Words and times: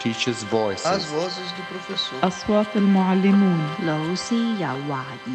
Teachers' 0.00 0.42
voices. 0.44 0.86
As 0.86 1.04
vozes 1.06 1.48
do 1.56 1.62
professor. 1.70 2.14
أصوات 2.22 2.76
المعلمون 2.76 3.68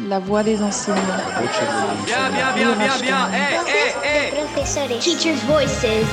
La 0.08 0.18
voix 0.20 0.42
des 0.44 0.62
enseignants. 0.62 1.24
Voce 1.40 1.60
degli 1.60 2.04
Bien, 2.06 2.30
bien, 2.30 2.48
insegnanti. 2.48 2.60
bien, 2.60 2.76
bien, 2.78 3.00
bien. 3.00 3.30
Eh, 3.32 3.94
eh, 4.04 4.28
eh. 4.28 4.30
Professores. 4.30 5.04
Teachers' 5.04 5.42
voices. 5.44 6.06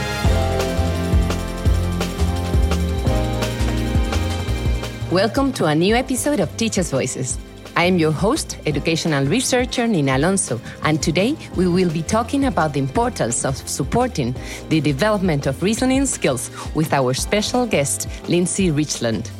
Welcome 5.12 5.54
to 5.54 5.66
a 5.66 5.76
new 5.76 5.96
episode 5.96 6.40
of 6.40 6.50
Teachers' 6.58 6.92
Voices. 6.92 7.38
I 7.75 7.85
am 7.85 7.97
your 7.97 8.13
host, 8.13 8.59
educational 8.67 9.25
researcher 9.25 9.87
Nina 9.87 10.19
Alonso, 10.19 10.61
and 10.83 11.03
today 11.03 11.35
we 11.57 11.67
will 11.67 11.91
be 11.91 12.03
talking 12.03 12.45
about 12.45 12.75
the 12.75 12.79
importance 12.81 13.47
of 13.47 13.57
supporting 13.57 14.35
the 14.69 14.83
development 14.83 15.47
of 15.47 15.63
reasoning 15.63 16.05
skills 16.05 16.51
with 16.75 16.93
our 16.93 17.15
special 17.15 17.65
guest, 17.67 18.09
Lindsay 18.29 18.71
Richland. 18.71 19.31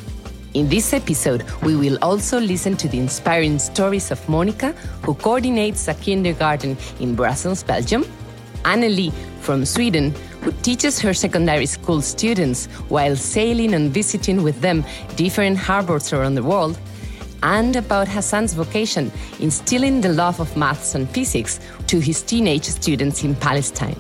In 0.55 0.67
this 0.71 0.95
episode, 0.95 1.45
we 1.63 1.77
will 1.77 1.99
also 2.01 2.41
listen 2.41 2.75
to 2.79 2.89
the 2.89 2.99
inspiring 2.99 3.59
stories 3.59 4.11
of 4.11 4.27
Monica, 4.31 4.73
who 5.03 5.13
coordinates 5.13 5.87
a 5.89 5.95
kindergarten 5.95 6.79
in 7.01 7.15
Brussels, 7.15 7.63
Belgium, 7.63 8.05
Annelie 8.65 9.13
from 9.41 9.67
Sweden, 9.67 10.15
who 10.41 10.53
teaches 10.63 10.99
her 11.01 11.13
secondary 11.13 11.67
school 11.67 12.01
students 12.01 12.65
while 12.89 13.15
sailing 13.15 13.75
and 13.75 13.93
visiting 13.93 14.43
with 14.43 14.59
them 14.63 14.85
different 15.17 15.59
harbors 15.59 16.15
around 16.15 16.35
the 16.35 16.43
world, 16.43 16.79
and 17.43 17.77
about 17.77 18.09
Hassan's 18.09 18.55
vocation, 18.55 19.11
instilling 19.41 20.01
the 20.01 20.13
love 20.13 20.41
of 20.41 20.57
maths 20.57 20.95
and 20.95 21.09
physics 21.11 21.61
to 21.87 22.01
his 22.01 22.23
teenage 22.23 22.65
students 22.65 23.25
in 23.25 23.35
Palestine. 23.35 23.99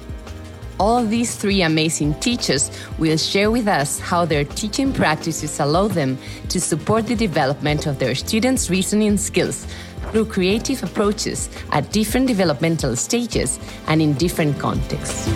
All 0.80 1.04
these 1.04 1.36
three 1.36 1.62
amazing 1.62 2.14
teachers 2.14 2.70
will 2.98 3.16
share 3.16 3.50
with 3.50 3.68
us 3.68 4.00
how 4.00 4.24
their 4.24 4.44
teaching 4.44 4.92
practices 4.92 5.60
allow 5.60 5.86
them 5.86 6.18
to 6.48 6.60
support 6.60 7.06
the 7.06 7.14
development 7.14 7.86
of 7.86 7.98
their 7.98 8.14
students' 8.14 8.70
reasoning 8.70 9.16
skills 9.16 9.66
through 10.10 10.26
creative 10.26 10.82
approaches 10.82 11.48
at 11.70 11.90
different 11.92 12.26
developmental 12.26 12.96
stages 12.96 13.60
and 13.86 14.02
in 14.02 14.14
different 14.14 14.58
contexts. 14.58 15.28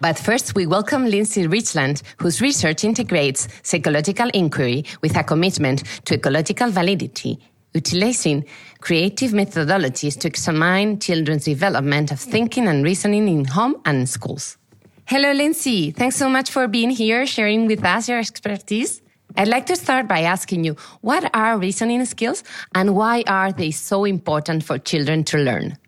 But 0.00 0.18
first, 0.18 0.54
we 0.54 0.66
welcome 0.66 1.06
Lindsay 1.06 1.46
Richland, 1.46 2.02
whose 2.18 2.42
research 2.42 2.84
integrates 2.84 3.48
psychological 3.62 4.28
inquiry 4.34 4.84
with 5.00 5.16
a 5.16 5.24
commitment 5.24 5.84
to 6.04 6.14
ecological 6.14 6.70
validity, 6.70 7.38
utilizing 7.72 8.44
creative 8.80 9.30
methodologies 9.30 10.18
to 10.20 10.28
examine 10.28 10.98
children's 10.98 11.44
development 11.44 12.12
of 12.12 12.20
thinking 12.20 12.68
and 12.68 12.84
reasoning 12.84 13.26
in 13.26 13.46
home 13.46 13.80
and 13.86 14.08
schools. 14.08 14.58
Hello, 15.06 15.32
Lindsay. 15.32 15.92
Thanks 15.92 16.16
so 16.16 16.28
much 16.28 16.50
for 16.50 16.68
being 16.68 16.90
here, 16.90 17.24
sharing 17.24 17.66
with 17.66 17.84
us 17.84 18.08
your 18.08 18.18
expertise. 18.18 19.00
I'd 19.36 19.48
like 19.48 19.66
to 19.66 19.76
start 19.76 20.08
by 20.08 20.20
asking 20.20 20.64
you, 20.64 20.76
what 21.00 21.30
are 21.34 21.58
reasoning 21.58 22.04
skills 22.04 22.44
and 22.74 22.94
why 22.94 23.22
are 23.26 23.52
they 23.52 23.70
so 23.70 24.04
important 24.04 24.64
for 24.64 24.78
children 24.78 25.24
to 25.24 25.38
learn? 25.38 25.78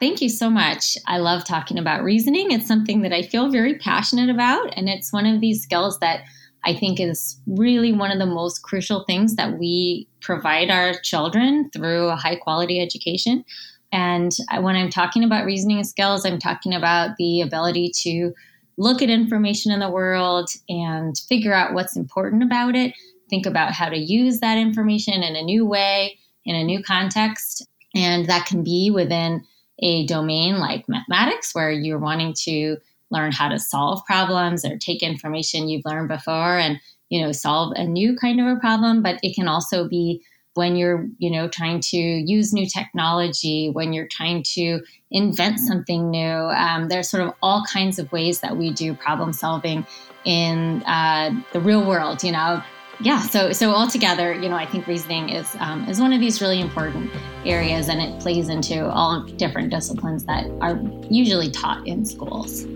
Thank 0.00 0.20
you 0.20 0.28
so 0.28 0.50
much. 0.50 0.98
I 1.06 1.18
love 1.18 1.44
talking 1.44 1.78
about 1.78 2.02
reasoning. 2.02 2.50
It's 2.50 2.66
something 2.66 3.02
that 3.02 3.12
I 3.12 3.22
feel 3.22 3.48
very 3.50 3.78
passionate 3.78 4.28
about, 4.28 4.76
and 4.76 4.88
it's 4.88 5.12
one 5.12 5.24
of 5.24 5.40
these 5.40 5.62
skills 5.62 5.98
that 6.00 6.24
I 6.64 6.74
think 6.74 6.98
is 6.98 7.40
really 7.46 7.92
one 7.92 8.10
of 8.10 8.18
the 8.18 8.26
most 8.26 8.62
crucial 8.62 9.04
things 9.04 9.36
that 9.36 9.58
we 9.58 10.08
provide 10.20 10.70
our 10.70 10.94
children 11.02 11.70
through 11.72 12.08
a 12.08 12.16
high 12.16 12.36
quality 12.36 12.80
education. 12.80 13.44
And 13.92 14.32
when 14.60 14.74
I'm 14.74 14.90
talking 14.90 15.22
about 15.24 15.44
reasoning 15.44 15.84
skills, 15.84 16.26
I'm 16.26 16.38
talking 16.38 16.74
about 16.74 17.16
the 17.16 17.42
ability 17.42 17.92
to 18.02 18.32
look 18.76 19.00
at 19.00 19.08
information 19.08 19.70
in 19.72 19.78
the 19.78 19.90
world 19.90 20.48
and 20.68 21.16
figure 21.28 21.54
out 21.54 21.74
what's 21.74 21.96
important 21.96 22.42
about 22.42 22.74
it, 22.74 22.94
think 23.30 23.46
about 23.46 23.72
how 23.72 23.88
to 23.88 23.96
use 23.96 24.40
that 24.40 24.58
information 24.58 25.22
in 25.22 25.36
a 25.36 25.42
new 25.42 25.64
way, 25.64 26.18
in 26.44 26.56
a 26.56 26.64
new 26.64 26.82
context. 26.82 27.66
And 27.94 28.26
that 28.26 28.46
can 28.46 28.64
be 28.64 28.90
within 28.90 29.44
a 29.80 30.06
domain 30.06 30.58
like 30.58 30.88
mathematics, 30.88 31.54
where 31.54 31.70
you're 31.70 31.98
wanting 31.98 32.34
to 32.44 32.76
learn 33.10 33.32
how 33.32 33.48
to 33.48 33.58
solve 33.58 34.04
problems 34.06 34.64
or 34.64 34.76
take 34.76 35.02
information 35.02 35.68
you've 35.68 35.84
learned 35.84 36.08
before 36.08 36.58
and 36.58 36.80
you 37.10 37.20
know 37.20 37.32
solve 37.32 37.72
a 37.76 37.84
new 37.84 38.16
kind 38.16 38.40
of 38.40 38.46
a 38.46 38.60
problem. 38.60 39.02
But 39.02 39.20
it 39.22 39.34
can 39.34 39.48
also 39.48 39.88
be 39.88 40.22
when 40.54 40.76
you're 40.76 41.08
you 41.18 41.30
know 41.30 41.48
trying 41.48 41.80
to 41.80 41.96
use 41.96 42.52
new 42.52 42.66
technology 42.66 43.70
when 43.70 43.92
you're 43.92 44.08
trying 44.08 44.42
to 44.54 44.80
invent 45.10 45.60
something 45.60 46.10
new. 46.10 46.18
Um, 46.20 46.88
there's 46.88 47.10
sort 47.10 47.24
of 47.24 47.34
all 47.42 47.64
kinds 47.64 47.98
of 47.98 48.10
ways 48.12 48.40
that 48.40 48.56
we 48.56 48.72
do 48.72 48.94
problem 48.94 49.32
solving 49.32 49.86
in 50.24 50.82
uh, 50.84 51.30
the 51.52 51.60
real 51.60 51.84
world 51.84 52.22
you 52.22 52.32
know 52.32 52.62
yeah 53.00 53.20
so 53.20 53.52
so 53.52 53.70
altogether 53.70 54.32
you 54.34 54.48
know 54.48 54.56
i 54.56 54.66
think 54.66 54.86
reasoning 54.86 55.28
is 55.28 55.56
um, 55.60 55.86
is 55.88 56.00
one 56.00 56.12
of 56.12 56.20
these 56.20 56.40
really 56.40 56.60
important 56.60 57.10
areas 57.44 57.88
and 57.88 58.00
it 58.00 58.20
plays 58.20 58.48
into 58.48 58.88
all 58.90 59.22
different 59.36 59.70
disciplines 59.70 60.24
that 60.24 60.46
are 60.60 60.80
usually 61.10 61.50
taught 61.50 61.86
in 61.86 62.04
schools 62.04 62.66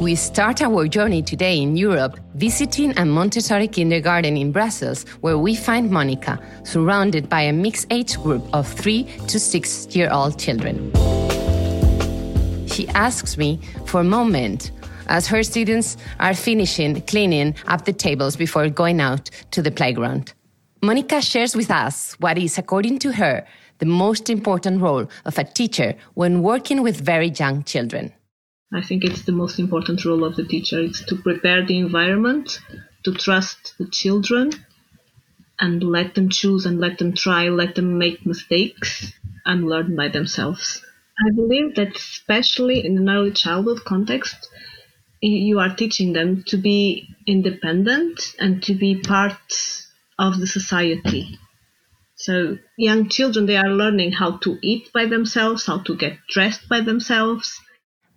We 0.00 0.14
start 0.14 0.62
our 0.62 0.88
journey 0.88 1.20
today 1.20 1.60
in 1.60 1.76
Europe, 1.76 2.18
visiting 2.34 2.98
a 2.98 3.04
Montessori 3.04 3.68
kindergarten 3.68 4.34
in 4.34 4.50
Brussels, 4.50 5.04
where 5.20 5.36
we 5.36 5.54
find 5.54 5.90
Monica 5.90 6.40
surrounded 6.64 7.28
by 7.28 7.42
a 7.42 7.52
mixed 7.52 7.86
age 7.90 8.16
group 8.16 8.42
of 8.54 8.66
three 8.66 9.04
to 9.28 9.38
six 9.38 9.94
year 9.94 10.10
old 10.10 10.38
children. 10.38 10.90
She 12.80 12.88
asks 12.88 13.36
me 13.36 13.60
for 13.84 14.00
a 14.00 14.04
moment 14.04 14.70
as 15.08 15.26
her 15.26 15.42
students 15.42 15.98
are 16.18 16.32
finishing 16.32 17.02
cleaning 17.02 17.54
up 17.66 17.84
the 17.84 17.92
tables 17.92 18.36
before 18.36 18.70
going 18.70 19.02
out 19.02 19.28
to 19.50 19.60
the 19.60 19.70
playground. 19.70 20.32
Monica 20.82 21.20
shares 21.20 21.54
with 21.54 21.70
us 21.70 22.14
what 22.20 22.38
is, 22.38 22.56
according 22.56 23.00
to 23.00 23.12
her, 23.12 23.46
the 23.80 23.84
most 23.84 24.30
important 24.30 24.80
role 24.80 25.10
of 25.26 25.36
a 25.36 25.44
teacher 25.44 25.94
when 26.14 26.40
working 26.40 26.80
with 26.80 26.98
very 26.98 27.28
young 27.28 27.64
children. 27.64 28.14
I 28.72 28.80
think 28.80 29.04
it's 29.04 29.26
the 29.26 29.32
most 29.32 29.58
important 29.58 30.02
role 30.06 30.24
of 30.24 30.36
the 30.36 30.44
teacher. 30.44 30.80
It's 30.80 31.04
to 31.04 31.16
prepare 31.16 31.66
the 31.66 31.76
environment, 31.76 32.60
to 33.04 33.12
trust 33.12 33.74
the 33.76 33.88
children, 33.88 34.52
and 35.60 35.82
let 35.82 36.14
them 36.14 36.30
choose 36.30 36.64
and 36.64 36.80
let 36.80 36.96
them 36.96 37.12
try, 37.12 37.50
let 37.50 37.74
them 37.74 37.98
make 37.98 38.24
mistakes 38.24 39.12
and 39.44 39.68
learn 39.68 39.94
by 39.94 40.08
themselves. 40.08 40.82
I 41.26 41.30
believe 41.34 41.74
that 41.76 41.96
especially 41.96 42.84
in 42.84 42.96
an 42.98 43.08
early 43.08 43.32
childhood 43.32 43.84
context, 43.84 44.48
you 45.20 45.58
are 45.58 45.74
teaching 45.74 46.12
them 46.12 46.44
to 46.46 46.56
be 46.56 47.08
independent 47.26 48.34
and 48.38 48.62
to 48.62 48.74
be 48.74 49.00
part 49.00 49.34
of 50.18 50.40
the 50.40 50.46
society. 50.46 51.38
So 52.14 52.58
young 52.76 53.08
children, 53.08 53.46
they 53.46 53.56
are 53.56 53.68
learning 53.68 54.12
how 54.12 54.38
to 54.38 54.58
eat 54.62 54.92
by 54.92 55.06
themselves, 55.06 55.66
how 55.66 55.78
to 55.78 55.96
get 55.96 56.18
dressed 56.28 56.68
by 56.68 56.80
themselves, 56.80 57.60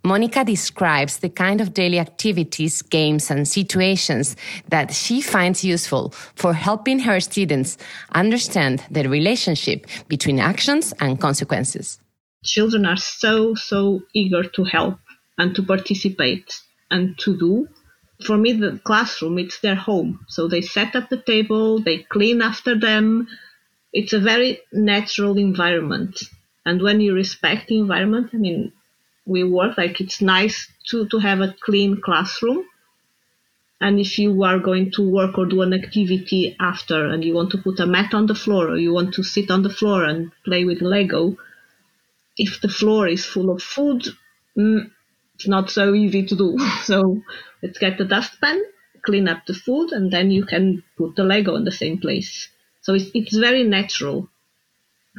Monica 0.06 0.44
describes 0.44 1.20
the 1.20 1.30
kind 1.30 1.62
of 1.62 1.74
daily 1.74 1.98
activities, 1.98 2.82
games, 2.82 3.32
and 3.32 3.48
situations 3.48 4.36
that 4.68 4.94
she 4.94 5.22
finds 5.22 5.64
useful 5.64 6.10
for 6.36 6.54
helping 6.54 7.00
her 7.00 7.22
students 7.22 7.78
understand 8.12 8.84
the 8.92 9.08
relationship 9.08 9.88
between 10.10 10.42
actions 10.42 10.94
and 11.00 11.22
consequences. 11.22 12.00
Children 12.44 12.86
are 12.86 12.98
so, 12.98 13.56
so 13.56 14.04
eager 14.14 14.44
to 14.44 14.64
help 14.64 15.00
and 15.38 15.56
to 15.56 15.64
participate 15.64 16.62
and 16.92 17.18
to 17.20 17.38
do. 17.38 17.68
For 18.26 18.38
me, 18.38 18.54
the 18.54 18.80
classroom, 18.84 19.40
it's 19.40 19.60
their 19.60 19.76
home. 19.76 20.26
So 20.28 20.48
they 20.48 20.62
set 20.62 20.96
up 20.96 21.10
the 21.10 21.22
table, 21.22 21.80
they 21.80 22.00
clean 22.00 22.42
after 22.42 22.78
them. 22.78 23.28
It's 23.92 24.14
a 24.14 24.20
very 24.20 24.60
natural 24.72 25.38
environment. 25.38 26.22
And 26.66 26.82
when 26.82 27.02
you 27.02 27.14
respect 27.14 27.68
the 27.68 27.80
environment, 27.80 28.30
I 28.34 28.38
mean, 28.38 28.72
we 29.26 29.44
work 29.44 29.78
like 29.78 30.00
it's 30.02 30.22
nice 30.22 30.68
to, 30.90 31.08
to 31.08 31.20
have 31.20 31.42
a 31.42 31.56
clean 31.66 32.02
classroom 32.02 32.66
and 33.84 34.00
if 34.00 34.18
you 34.18 34.44
are 34.44 34.60
going 34.60 34.92
to 34.92 35.02
work 35.02 35.38
or 35.38 35.46
do 35.46 35.62
an 35.62 35.74
activity 35.74 36.56
after 36.60 37.08
and 37.08 37.24
you 37.24 37.34
want 37.34 37.52
to 37.52 37.58
put 37.58 37.82
a 37.82 37.86
mat 37.86 38.14
on 38.14 38.28
the 38.28 38.36
floor 38.36 38.70
or 38.70 38.78
you 38.78 38.94
want 38.94 39.14
to 39.14 39.24
sit 39.24 39.52
on 39.52 39.62
the 39.62 39.70
floor 39.70 40.06
and 40.06 40.32
play 40.46 40.64
with 40.64 40.82
lego 40.82 41.36
if 42.38 42.62
the 42.62 42.70
floor 42.70 43.08
is 43.08 43.26
full 43.26 43.50
of 43.50 43.62
food 43.62 44.04
mm, 44.58 44.90
it's 45.36 45.48
not 45.48 45.70
so 45.70 45.94
easy 45.94 46.26
to 46.26 46.36
do. 46.36 46.58
So 46.84 47.22
let's 47.62 47.80
get 47.80 47.98
the 47.98 48.06
dustpan 48.06 48.62
clean 49.06 49.28
up 49.28 49.46
the 49.46 49.54
food 49.54 49.92
and 49.92 50.12
then 50.12 50.32
you 50.32 50.46
can 50.46 50.84
put 50.98 51.16
the 51.16 51.24
lego 51.24 51.56
in 51.56 51.66
the 51.66 51.72
same 51.72 51.98
place. 52.00 52.48
So 52.82 52.94
it's, 52.94 53.10
it's 53.14 53.36
very 53.36 53.64
natural. 53.64 54.30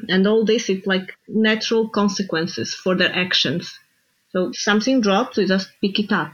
And 0.08 0.26
all 0.26 0.44
this 0.44 0.70
is 0.70 0.86
like 0.86 1.14
natural 1.28 1.88
consequences 1.88 2.74
for 2.74 2.94
their 2.94 3.14
actions. 3.14 3.78
So 4.30 4.52
something 4.52 5.00
drops, 5.00 5.36
we 5.36 5.46
just 5.46 5.70
pick 5.80 5.98
it 5.98 6.12
up. 6.12 6.32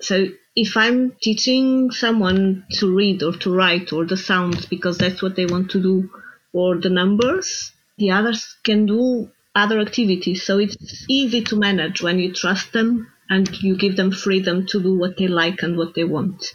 So 0.00 0.28
if 0.54 0.76
I'm 0.76 1.12
teaching 1.22 1.90
someone 1.90 2.64
to 2.78 2.94
read 2.94 3.22
or 3.22 3.32
to 3.38 3.54
write 3.54 3.92
or 3.92 4.04
the 4.06 4.16
sounds 4.16 4.66
because 4.66 4.98
that's 4.98 5.22
what 5.22 5.36
they 5.36 5.46
want 5.46 5.70
to 5.72 5.82
do 5.82 6.10
or 6.52 6.76
the 6.80 6.90
numbers, 6.90 7.72
The 7.98 8.10
others 8.12 8.56
can 8.64 8.86
do 8.86 9.30
other 9.56 9.80
activities, 9.80 10.42
so 10.42 10.58
it's 10.58 11.06
easy 11.08 11.42
to 11.44 11.56
manage 11.56 12.02
when 12.02 12.18
you 12.18 12.32
trust 12.32 12.72
them 12.72 13.10
and 13.30 13.50
you 13.62 13.76
give 13.76 13.96
them 13.96 14.12
freedom 14.12 14.66
to 14.66 14.80
do 14.80 14.96
what 14.96 15.16
they 15.16 15.26
like 15.26 15.62
and 15.62 15.76
what 15.76 15.94
they 15.94 16.04
want. 16.04 16.52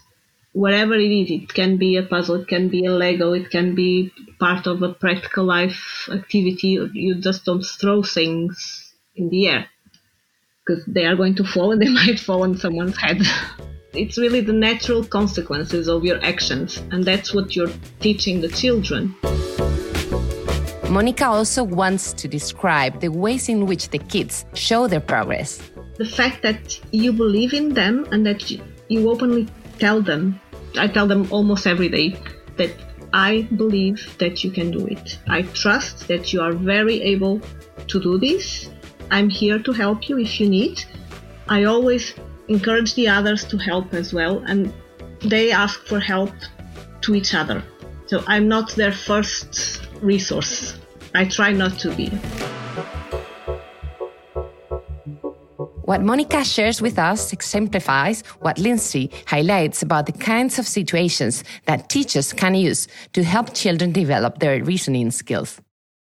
Whatever 0.53 0.93
it 0.95 1.11
is, 1.11 1.31
it 1.31 1.53
can 1.53 1.77
be 1.77 1.97
a 1.97 2.03
puzzle, 2.03 2.35
it 2.35 2.47
can 2.47 2.69
be 2.69 2.85
a 2.85 2.91
Lego, 2.91 3.33
it 3.33 3.49
can 3.49 3.73
be 3.73 4.11
part 4.39 4.67
of 4.67 4.83
a 4.83 4.93
practical 4.93 5.45
life 5.45 6.07
activity. 6.11 6.77
You 6.93 7.15
just 7.15 7.43
don't 7.45 7.63
throw 7.63 8.03
things 8.03 8.93
in 9.15 9.29
the 9.29 9.47
air 9.47 9.65
because 10.65 10.85
they 10.85 11.05
are 11.05 11.15
going 11.15 11.35
to 11.35 11.43
fall 11.43 11.71
and 11.71 11.81
they 11.83 11.89
might 11.89 12.19
fall 12.19 12.43
on 12.43 12.57
someone's 12.57 12.97
head. 12.97 13.21
it's 13.93 14.17
really 14.17 14.41
the 14.41 14.53
natural 14.53 15.03
consequences 15.03 15.87
of 15.87 16.05
your 16.05 16.23
actions, 16.23 16.77
and 16.91 17.03
that's 17.03 17.33
what 17.33 17.55
you're 17.55 17.73
teaching 17.99 18.41
the 18.41 18.49
children. 18.49 19.15
Monica 20.91 21.25
also 21.25 21.63
wants 21.63 22.11
to 22.11 22.27
describe 22.27 22.99
the 22.99 23.07
ways 23.07 23.47
in 23.47 23.65
which 23.65 23.87
the 23.91 23.97
kids 23.97 24.43
show 24.53 24.87
their 24.87 24.99
progress. 24.99 25.61
The 25.97 26.05
fact 26.05 26.41
that 26.41 26.81
you 26.91 27.13
believe 27.13 27.53
in 27.53 27.73
them 27.73 28.05
and 28.11 28.25
that 28.25 28.51
you 28.51 29.09
openly 29.09 29.47
tell 29.79 30.01
them, 30.01 30.37
I 30.77 30.89
tell 30.89 31.07
them 31.07 31.31
almost 31.31 31.65
every 31.65 31.87
day, 31.87 32.19
that 32.57 32.71
I 33.13 33.43
believe 33.55 34.17
that 34.17 34.43
you 34.43 34.51
can 34.51 34.69
do 34.69 34.85
it. 34.87 35.17
I 35.29 35.43
trust 35.43 36.09
that 36.09 36.33
you 36.33 36.41
are 36.41 36.51
very 36.51 37.01
able 37.01 37.39
to 37.87 38.01
do 38.01 38.17
this. 38.17 38.69
I'm 39.11 39.29
here 39.29 39.59
to 39.59 39.71
help 39.71 40.09
you 40.09 40.19
if 40.19 40.41
you 40.41 40.49
need. 40.49 40.83
I 41.47 41.63
always 41.63 42.15
encourage 42.49 42.95
the 42.95 43.07
others 43.07 43.45
to 43.45 43.57
help 43.57 43.93
as 43.93 44.13
well, 44.13 44.39
and 44.39 44.73
they 45.21 45.53
ask 45.53 45.85
for 45.85 46.01
help 46.01 46.33
to 46.99 47.15
each 47.15 47.33
other. 47.33 47.63
So 48.07 48.25
I'm 48.27 48.49
not 48.49 48.75
their 48.75 48.91
first 48.91 49.87
resource. 50.01 50.77
I 51.13 51.25
try 51.25 51.51
not 51.51 51.79
to 51.79 51.91
be. 51.91 52.09
What 55.83 56.01
Monica 56.01 56.45
shares 56.45 56.81
with 56.81 56.97
us 56.97 57.33
exemplifies 57.33 58.21
what 58.39 58.57
Lindsay 58.57 59.11
highlights 59.25 59.81
about 59.81 60.05
the 60.05 60.13
kinds 60.13 60.57
of 60.57 60.65
situations 60.65 61.43
that 61.65 61.89
teachers 61.89 62.31
can 62.31 62.55
use 62.55 62.87
to 63.13 63.23
help 63.23 63.53
children 63.53 63.91
develop 63.91 64.39
their 64.39 64.63
reasoning 64.63 65.11
skills. 65.11 65.59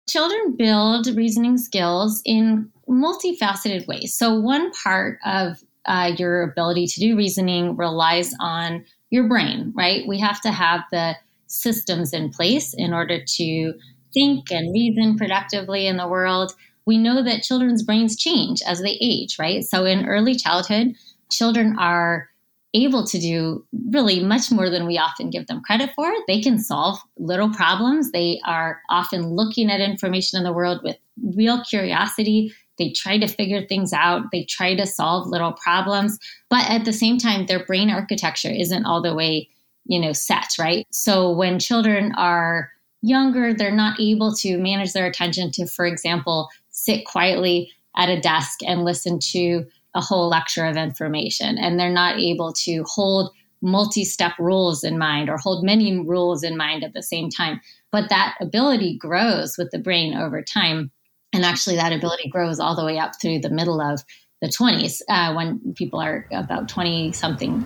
Children 0.09 0.57
build 0.57 1.07
reasoning 1.15 1.57
skills 1.57 2.21
in 2.25 2.69
multifaceted 2.89 3.87
ways. 3.87 4.15
So, 4.17 4.37
one 4.37 4.71
part 4.71 5.19
of 5.25 5.63
uh, 5.85 6.11
your 6.17 6.41
ability 6.41 6.87
to 6.87 6.99
do 6.99 7.15
reasoning 7.15 7.77
relies 7.77 8.33
on 8.39 8.83
your 9.11 9.27
brain, 9.27 9.71
right? 9.75 10.07
We 10.07 10.19
have 10.19 10.41
to 10.41 10.51
have 10.51 10.81
the 10.91 11.15
systems 11.49 12.13
in 12.13 12.29
place 12.29 12.73
in 12.73 12.93
order 12.93 13.19
to 13.23 13.73
think 14.13 14.51
and 14.51 14.73
reason 14.73 15.17
productively 15.17 15.87
in 15.87 15.97
the 15.97 16.07
world. 16.07 16.53
We 16.85 16.97
know 16.97 17.21
that 17.23 17.43
children's 17.43 17.83
brains 17.83 18.15
change 18.15 18.61
as 18.65 18.81
they 18.81 18.97
age, 19.01 19.37
right? 19.37 19.63
So 19.63 19.85
in 19.85 20.07
early 20.07 20.35
childhood, 20.35 20.93
children 21.29 21.77
are 21.77 22.29
able 22.73 23.05
to 23.05 23.19
do 23.19 23.65
really 23.91 24.23
much 24.23 24.51
more 24.51 24.69
than 24.69 24.85
we 24.85 24.97
often 24.97 25.29
give 25.29 25.47
them 25.47 25.61
credit 25.61 25.91
for. 25.95 26.11
They 26.27 26.39
can 26.41 26.59
solve 26.59 26.99
little 27.17 27.51
problems. 27.51 28.11
They 28.11 28.39
are 28.45 28.79
often 28.89 29.33
looking 29.33 29.71
at 29.71 29.81
information 29.81 30.37
in 30.37 30.43
the 30.43 30.53
world 30.53 30.81
with 30.83 30.97
real 31.35 31.63
curiosity. 31.63 32.53
They 32.77 32.91
try 32.91 33.17
to 33.17 33.27
figure 33.27 33.65
things 33.65 33.91
out. 33.91 34.25
They 34.31 34.45
try 34.45 34.75
to 34.75 34.85
solve 34.85 35.27
little 35.27 35.53
problems. 35.53 36.17
But 36.49 36.69
at 36.69 36.85
the 36.85 36.93
same 36.93 37.17
time, 37.17 37.45
their 37.45 37.65
brain 37.65 37.89
architecture 37.89 38.51
isn't 38.51 38.85
all 38.85 39.01
the 39.01 39.15
way, 39.15 39.49
you 39.89 39.99
know, 39.99 40.13
set, 40.13 40.53
right? 40.59 40.85
So 40.91 41.31
when 41.31 41.57
children 41.57 42.13
are 42.15 42.71
younger, 43.01 43.53
they're 43.53 43.71
not 43.71 43.99
able 43.99 44.33
to 44.35 44.57
manage 44.59 44.93
their 44.93 45.07
attention 45.07 45.51
to, 45.53 45.65
for 45.65 45.85
example, 45.85 46.47
sit 46.69 47.05
quietly 47.05 47.71
at 47.97 48.07
a 48.07 48.21
desk 48.21 48.59
and 48.65 48.85
listen 48.85 49.17
to 49.31 49.65
a 49.95 50.01
whole 50.01 50.29
lecture 50.29 50.65
of 50.65 50.77
information. 50.77 51.57
And 51.57 51.79
they're 51.79 51.89
not 51.89 52.19
able 52.19 52.53
to 52.65 52.83
hold 52.83 53.31
multi 53.63 54.05
step 54.05 54.33
rules 54.37 54.83
in 54.83 54.99
mind 54.99 55.27
or 55.27 55.37
hold 55.37 55.65
many 55.65 55.97
rules 55.97 56.43
in 56.43 56.55
mind 56.55 56.83
at 56.83 56.93
the 56.93 57.01
same 57.01 57.31
time. 57.31 57.59
But 57.91 58.09
that 58.09 58.35
ability 58.39 58.95
grows 58.99 59.57
with 59.57 59.71
the 59.71 59.79
brain 59.79 60.13
over 60.13 60.43
time. 60.43 60.91
And 61.33 61.43
actually, 61.43 61.77
that 61.77 61.93
ability 61.93 62.29
grows 62.29 62.59
all 62.59 62.75
the 62.75 62.85
way 62.85 62.99
up 62.99 63.13
through 63.19 63.39
the 63.39 63.49
middle 63.49 63.81
of 63.81 64.03
the 64.39 64.47
20s 64.47 65.01
uh, 65.09 65.33
when 65.33 65.73
people 65.73 65.99
are 65.99 66.27
about 66.31 66.69
20 66.69 67.11
something. 67.11 67.65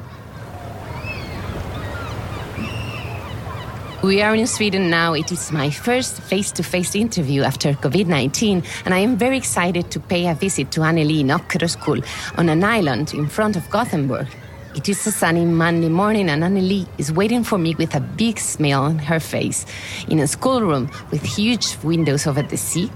We 4.04 4.22
are 4.22 4.36
in 4.36 4.48
Sweden 4.48 4.90
now. 4.90 5.14
It 5.14 5.32
is 5.32 5.54
my 5.54 5.70
first 5.70 6.20
face 6.20 6.52
to 6.54 6.62
face 6.62 6.94
interview 6.94 7.44
after 7.44 7.72
COVID 7.72 8.08
19, 8.08 8.62
and 8.84 8.94
I 8.94 8.98
am 9.00 9.16
very 9.16 9.38
excited 9.38 9.92
to 9.92 10.00
pay 10.02 10.28
a 10.28 10.36
visit 10.36 10.72
to 10.72 10.82
Anneli 10.82 11.24
School 11.70 12.02
on 12.38 12.50
an 12.50 12.66
island 12.66 13.14
in 13.14 13.28
front 13.28 13.56
of 13.56 13.70
Gothenburg. 13.70 14.28
It 14.76 14.90
is 14.90 15.08
a 15.08 15.12
sunny 15.12 15.46
Monday 15.46 15.88
morning, 15.88 16.28
and 16.28 16.44
Anneli 16.44 16.86
is 16.98 17.14
waiting 17.14 17.46
for 17.46 17.58
me 17.58 17.76
with 17.76 17.96
a 17.96 18.02
big 18.02 18.40
smile 18.40 18.84
on 18.84 19.00
her 19.00 19.22
face 19.22 19.66
in 20.10 20.20
a 20.20 20.28
schoolroom 20.28 20.92
with 21.10 21.24
huge 21.24 21.78
windows 21.82 22.28
over 22.28 22.42
the 22.42 22.58
sea 22.58 22.92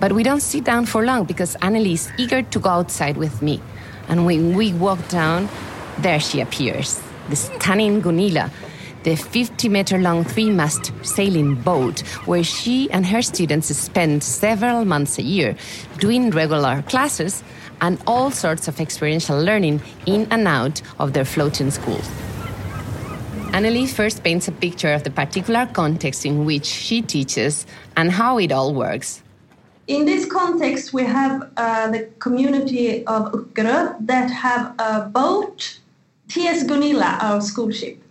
but 0.00 0.12
we 0.12 0.24
don't 0.24 0.40
sit 0.40 0.64
down 0.64 0.84
for 0.84 1.04
long 1.06 1.24
because 1.24 1.56
Anneli 1.62 1.92
is 1.92 2.10
eager 2.18 2.42
to 2.42 2.58
go 2.58 2.70
outside 2.70 3.16
with 3.16 3.40
me. 3.40 3.62
And 4.08 4.26
when 4.26 4.56
we 4.56 4.72
walk 4.72 4.98
down, 5.08 5.48
there 5.98 6.18
she 6.18 6.40
appears, 6.40 7.00
the 7.28 7.36
stunning 7.36 8.00
Gunilla, 8.00 8.50
the 9.04 9.16
50 9.16 9.68
meter 9.68 9.98
long 9.98 10.24
three 10.24 10.50
mast 10.50 10.92
sailing 11.02 11.54
boat 11.54 12.00
where 12.26 12.44
she 12.44 12.90
and 12.90 13.04
her 13.06 13.22
students 13.22 13.68
spend 13.76 14.22
several 14.22 14.84
months 14.84 15.18
a 15.18 15.22
year 15.22 15.56
doing 15.98 16.30
regular 16.30 16.82
classes 16.82 17.42
and 17.80 17.98
all 18.06 18.30
sorts 18.30 18.68
of 18.68 18.80
experiential 18.80 19.42
learning 19.42 19.82
in 20.06 20.26
and 20.30 20.46
out 20.46 20.80
of 20.98 21.12
their 21.12 21.24
floating 21.24 21.70
schools. 21.70 22.08
Anneli 23.52 23.86
first 23.86 24.24
paints 24.24 24.48
a 24.48 24.52
picture 24.52 24.92
of 24.92 25.02
the 25.02 25.10
particular 25.10 25.66
context 25.66 26.24
in 26.24 26.46
which 26.46 26.64
she 26.64 27.02
teaches 27.02 27.66
and 27.96 28.10
how 28.10 28.38
it 28.38 28.50
all 28.50 28.72
works. 28.72 29.22
In 29.88 30.06
this 30.06 30.24
context, 30.24 30.94
we 30.94 31.04
have 31.04 31.50
uh, 31.56 31.90
the 31.90 32.08
community 32.18 33.04
of 33.06 33.32
Öckerö 33.32 33.94
that 34.06 34.30
have 34.30 34.74
a 34.78 35.08
boat, 35.08 35.78
TS 36.28 36.62
Gunilla, 36.64 37.18
our 37.20 37.42
school 37.42 37.70
ship. 37.70 38.01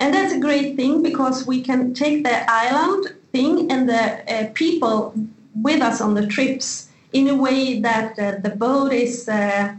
And 0.00 0.14
that's 0.14 0.32
a 0.32 0.38
great 0.38 0.76
thing 0.76 1.02
because 1.02 1.46
we 1.46 1.60
can 1.60 1.92
take 1.92 2.24
the 2.24 2.50
island 2.50 3.14
thing 3.32 3.70
and 3.70 3.88
the 3.88 4.32
uh, 4.32 4.50
people 4.54 5.14
with 5.54 5.82
us 5.82 6.00
on 6.00 6.14
the 6.14 6.26
trips 6.26 6.88
in 7.12 7.28
a 7.28 7.34
way 7.34 7.80
that 7.80 8.18
uh, 8.18 8.36
the 8.42 8.50
boat 8.50 8.92
is 8.92 9.28
uh, 9.28 9.74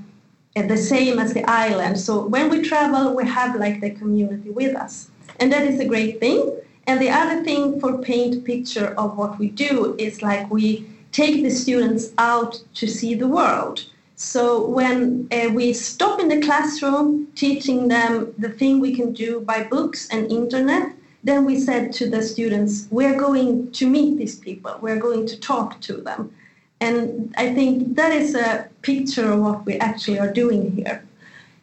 the 0.55 0.77
same 0.77 1.19
as 1.19 1.33
the 1.33 1.43
island. 1.49 1.99
So 1.99 2.25
when 2.25 2.49
we 2.49 2.61
travel, 2.61 3.15
we 3.15 3.25
have 3.27 3.55
like 3.55 3.79
the 3.81 3.91
community 3.91 4.49
with 4.49 4.75
us. 4.75 5.09
And 5.39 5.51
that 5.53 5.63
is 5.63 5.79
a 5.79 5.85
great 5.85 6.19
thing. 6.19 6.53
And 6.87 6.99
the 6.99 7.09
other 7.09 7.43
thing 7.43 7.79
for 7.79 7.99
paint 7.99 8.43
picture 8.43 8.93
of 8.97 9.17
what 9.17 9.37
we 9.39 9.49
do 9.49 9.95
is 9.97 10.21
like 10.21 10.49
we 10.49 10.89
take 11.11 11.43
the 11.43 11.49
students 11.49 12.11
out 12.17 12.61
to 12.75 12.87
see 12.87 13.13
the 13.13 13.27
world. 13.27 13.85
So 14.21 14.67
when 14.67 15.29
uh, 15.31 15.49
we 15.53 15.71
stop 15.71 16.19
in 16.19 16.27
the 16.27 16.41
classroom 16.41 17.27
teaching 17.35 17.87
them 17.87 18.33
the 18.37 18.49
thing 18.49 18.81
we 18.81 18.93
can 18.93 19.13
do 19.13 19.39
by 19.39 19.63
books 19.63 20.09
and 20.09 20.29
internet, 20.29 20.91
then 21.23 21.45
we 21.45 21.57
said 21.57 21.93
to 21.93 22.09
the 22.09 22.21
students, 22.21 22.85
we're 22.91 23.17
going 23.17 23.71
to 23.71 23.89
meet 23.89 24.17
these 24.17 24.35
people, 24.35 24.77
we're 24.81 24.99
going 24.99 25.25
to 25.27 25.39
talk 25.39 25.79
to 25.81 25.93
them. 25.93 26.35
And 26.81 27.33
I 27.37 27.53
think 27.53 27.95
that 27.95 28.11
is 28.11 28.35
a 28.35 28.67
picture 28.81 29.31
of 29.31 29.39
what 29.39 29.65
we 29.65 29.75
actually 29.75 30.19
are 30.19 30.33
doing 30.33 30.73
here. 30.73 31.01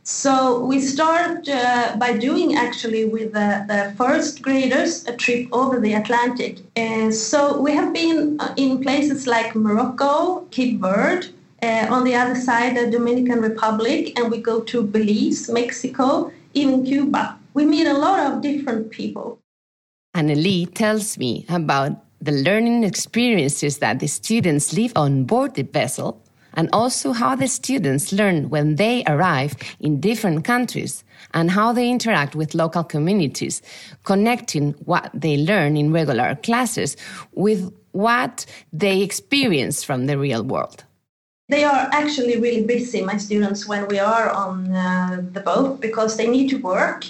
So 0.05 0.65
we 0.65 0.81
start 0.81 1.47
uh, 1.51 1.97
by 1.99 2.17
doing 2.17 2.57
actually 2.57 3.05
with 3.05 3.35
the, 3.35 3.67
the, 3.69 3.93
first 3.99 4.41
graders 4.41 5.05
a 5.07 5.15
trip 5.15 5.49
over 5.53 5.79
the 5.79 5.93
Atlantic. 5.93 6.61
And 6.75 7.13
so 7.13 7.61
we 7.61 7.75
have 7.75 7.93
been 7.93 8.41
uh, 8.41 8.55
in 8.57 8.81
places 8.83 9.27
like 9.27 9.55
Morocco, 9.55 10.47
Cape 10.53 10.81
Verde, 10.81 11.29
uh, 11.67 11.87
on 11.91 12.05
the 12.05 12.15
other 12.15 12.37
side 12.37 12.77
the 12.77 12.91
Dominican 12.91 13.41
Republic, 13.41 14.19
and 14.19 14.31
we 14.31 14.39
go 14.39 14.61
to 14.63 14.83
Belize, 14.83 15.51
Mexico, 15.51 16.33
even 16.55 16.85
Cuba. 16.85 17.39
We 17.55 17.65
meet 17.65 17.87
a 17.87 17.99
lot 17.99 18.21
of 18.21 18.41
different 18.41 18.91
people. 18.91 19.39
Anneli 20.15 20.73
tells 20.73 21.19
me 21.19 21.45
about 21.49 21.93
the 22.21 22.33
learning 22.33 22.85
experiences 22.85 23.79
that 23.79 23.99
the 23.99 24.07
students 24.07 24.73
live 24.73 24.93
on 24.97 25.25
board 25.25 25.55
the 25.55 25.63
vessel 25.63 26.23
and 26.55 26.71
also 26.73 27.13
how 27.13 27.37
the 27.37 27.49
students 27.49 28.13
learn 28.13 28.49
when 28.49 28.77
they 28.77 29.05
arrive 29.07 29.55
in 29.79 30.01
different 30.01 30.43
countries 30.45 31.05
and 31.35 31.51
how 31.51 31.73
they 31.73 31.91
interact 31.91 32.35
with 32.35 32.55
local 32.55 32.83
communities, 32.83 33.61
connecting 34.05 34.73
what 34.87 35.11
they 35.13 35.37
learn 35.37 35.77
in 35.77 35.93
regular 35.93 36.35
classes 36.37 36.97
with 37.33 37.71
what 37.93 38.47
they 38.73 39.03
experience 39.03 39.85
from 39.85 40.07
the 40.07 40.17
real 40.17 40.43
world. 40.43 40.86
They 41.49 41.63
are 41.63 41.89
actually 41.93 42.41
really 42.41 42.65
busy, 42.65 43.03
my 43.03 43.19
students, 43.19 43.69
when 43.69 43.87
we 43.87 44.01
are 44.01 44.31
on 44.31 44.73
uh, 44.75 45.23
the 45.33 45.39
boat 45.39 45.81
because 45.81 46.17
they 46.17 46.27
need 46.27 46.49
to 46.51 46.57
work. 46.57 47.05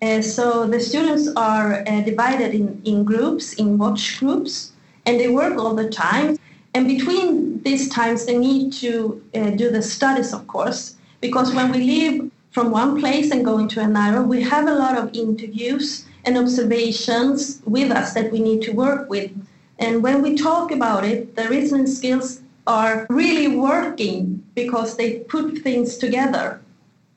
Uh, 0.00 0.22
so 0.22 0.66
the 0.66 0.80
students 0.80 1.28
are 1.36 1.84
uh, 1.86 2.00
divided 2.00 2.54
in, 2.54 2.80
in 2.86 3.04
groups, 3.04 3.52
in 3.54 3.76
watch 3.76 4.18
groups, 4.18 4.72
and 5.04 5.20
they 5.20 5.28
work 5.28 5.58
all 5.58 5.74
the 5.74 5.90
time. 5.90 6.38
And 6.72 6.88
between 6.88 7.62
these 7.64 7.90
times, 7.90 8.24
they 8.24 8.38
need 8.38 8.72
to 8.84 9.22
uh, 9.34 9.50
do 9.50 9.70
the 9.70 9.82
studies, 9.82 10.32
of 10.32 10.46
course, 10.46 10.96
because 11.20 11.52
when 11.54 11.70
we 11.70 11.78
leave 11.78 12.30
from 12.52 12.70
one 12.70 12.98
place 12.98 13.30
and 13.30 13.44
go 13.44 13.58
into 13.58 13.80
another, 13.80 14.22
we 14.22 14.40
have 14.42 14.66
a 14.68 14.74
lot 14.74 14.96
of 14.96 15.14
interviews 15.14 16.06
and 16.24 16.38
observations 16.38 17.60
with 17.66 17.90
us 17.92 18.14
that 18.14 18.32
we 18.32 18.40
need 18.40 18.62
to 18.62 18.72
work 18.72 19.10
with. 19.10 19.30
And 19.78 20.02
when 20.02 20.22
we 20.22 20.34
talk 20.34 20.70
about 20.70 21.04
it, 21.04 21.36
the 21.36 21.46
reasoning 21.48 21.86
skills 21.86 22.40
are 22.66 23.06
really 23.08 23.48
working 23.48 24.44
because 24.54 24.96
they 24.96 25.20
put 25.20 25.58
things 25.58 25.96
together 25.96 26.60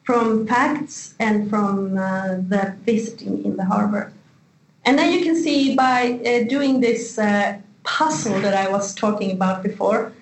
from 0.04 0.48
facts 0.48 1.14
and 1.20 1.50
from 1.50 1.98
uh, 1.98 2.36
the 2.48 2.76
visiting 2.84 3.44
in 3.46 3.58
the 3.58 3.66
harbor. 3.66 4.12
And 4.86 4.98
then 4.98 5.14
you 5.14 5.24
can 5.24 5.36
see 5.36 5.76
by 5.76 6.20
uh, 6.26 6.48
doing 6.48 6.82
this 6.82 7.20
uh, 7.20 7.60
puzzle 7.84 8.40
that 8.42 8.54
I 8.54 8.70
was 8.70 8.96
talking 8.96 9.32
about 9.32 9.62
before, 9.64 10.14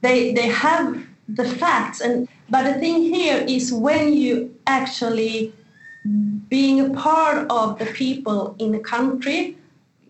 they, 0.00 0.32
they 0.32 0.48
have 0.48 1.06
the 1.28 1.44
facts. 1.44 2.00
And, 2.00 2.28
but 2.48 2.64
the 2.64 2.80
thing 2.80 3.02
here 3.02 3.44
is 3.46 3.72
when 3.72 4.12
you 4.14 4.54
actually 4.66 5.52
being 6.48 6.80
a 6.80 6.90
part 6.90 7.46
of 7.50 7.78
the 7.78 7.86
people 7.86 8.56
in 8.58 8.72
the 8.72 8.78
country, 8.78 9.56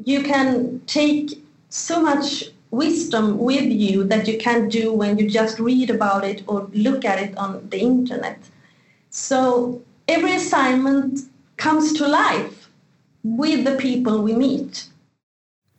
you 0.04 0.22
can 0.22 0.80
take 0.86 1.42
so 1.68 2.00
much 2.00 2.44
wisdom 2.70 3.38
with 3.38 3.70
you 3.70 4.04
that 4.04 4.28
you 4.28 4.38
can't 4.38 4.70
do 4.70 4.92
when 4.92 5.18
you 5.18 5.28
just 5.28 5.58
read 5.58 5.90
about 5.90 6.24
it 6.24 6.42
or 6.46 6.68
look 6.72 7.04
at 7.04 7.18
it 7.18 7.36
on 7.36 7.68
the 7.68 7.80
internet. 7.80 8.38
So 9.10 9.82
every 10.06 10.34
assignment 10.34 11.20
comes 11.56 11.92
to 11.94 12.06
life 12.06 12.70
with 13.22 13.64
the 13.64 13.76
people 13.76 14.22
we 14.22 14.34
meet. 14.34 14.86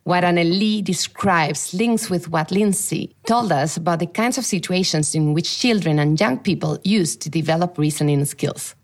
What 0.04 0.24
Anneli 0.24 0.82
describes 0.82 1.72
links 1.72 2.10
with 2.10 2.28
what 2.28 2.50
Lindsay 2.50 3.14
told 3.24 3.52
us 3.52 3.76
about 3.76 4.00
the 4.00 4.06
kinds 4.06 4.36
of 4.36 4.44
situations 4.44 5.14
in 5.14 5.32
which 5.32 5.58
children 5.58 6.00
and 6.00 6.20
young 6.20 6.38
people 6.38 6.78
use 6.82 7.16
to 7.16 7.30
develop 7.30 7.78
reasoning 7.78 8.24
skills. 8.24 8.74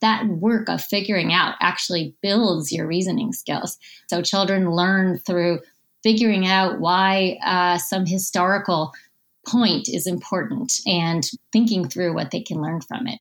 That 0.00 0.26
work 0.26 0.68
of 0.68 0.82
figuring 0.82 1.32
out 1.32 1.56
actually 1.60 2.16
builds 2.22 2.72
your 2.72 2.86
reasoning 2.86 3.32
skills. 3.32 3.76
So 4.08 4.22
children 4.22 4.70
learn 4.70 5.18
through 5.18 5.60
figuring 6.02 6.46
out 6.46 6.80
why 6.80 7.38
uh, 7.44 7.78
some 7.78 8.06
historical 8.06 8.92
point 9.46 9.88
is 9.88 10.06
important 10.06 10.72
and 10.86 11.28
thinking 11.52 11.88
through 11.88 12.14
what 12.14 12.30
they 12.30 12.40
can 12.40 12.60
learn 12.60 12.80
from 12.80 13.06
it. 13.06 13.18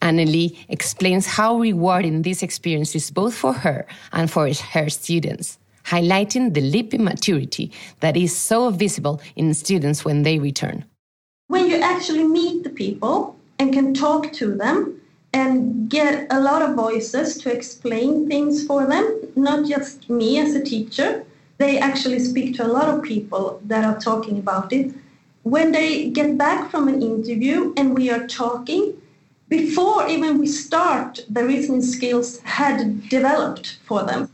Anneli 0.00 0.56
explains 0.68 1.26
how 1.26 1.58
rewarding 1.58 2.22
this 2.22 2.42
experience 2.42 2.94
is 2.96 3.10
both 3.10 3.34
for 3.34 3.52
her 3.52 3.86
and 4.12 4.30
for 4.30 4.52
her 4.52 4.90
students, 4.90 5.58
highlighting 5.84 6.54
the 6.54 6.60
leap 6.60 6.92
in 6.92 7.04
maturity 7.04 7.70
that 8.00 8.16
is 8.16 8.36
so 8.36 8.70
visible 8.70 9.20
in 9.36 9.54
students 9.54 10.04
when 10.04 10.22
they 10.22 10.38
return. 10.38 10.84
When 11.46 11.68
you 11.68 11.76
actually 11.76 12.26
meet 12.26 12.64
the 12.64 12.70
people 12.70 13.36
and 13.58 13.72
can 13.72 13.94
talk 13.94 14.32
to 14.32 14.54
them 14.56 15.00
and 15.32 15.88
get 15.88 16.26
a 16.30 16.40
lot 16.40 16.62
of 16.62 16.74
voices 16.74 17.38
to 17.38 17.52
explain 17.52 18.28
things 18.28 18.66
for 18.66 18.86
them, 18.86 19.20
not 19.36 19.66
just 19.66 20.10
me 20.10 20.38
as 20.38 20.54
a 20.54 20.64
teacher, 20.64 21.24
they 21.62 21.78
actually 21.78 22.18
speak 22.18 22.56
to 22.56 22.66
a 22.66 22.72
lot 22.78 22.88
of 22.88 23.02
people 23.02 23.60
that 23.70 23.84
are 23.84 23.98
talking 24.00 24.38
about 24.38 24.72
it. 24.72 24.92
When 25.44 25.72
they 25.72 26.10
get 26.10 26.36
back 26.36 26.70
from 26.70 26.88
an 26.88 27.00
interview 27.02 27.72
and 27.76 27.94
we 27.94 28.10
are 28.10 28.26
talking, 28.26 29.00
before 29.48 30.08
even 30.08 30.38
we 30.38 30.46
start, 30.46 31.20
the 31.28 31.44
reasoning 31.44 31.82
skills 31.82 32.40
had 32.40 33.08
developed 33.08 33.78
for 33.84 34.02
them. 34.02 34.28